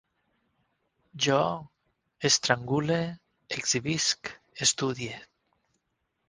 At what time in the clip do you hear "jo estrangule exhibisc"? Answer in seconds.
1.25-4.33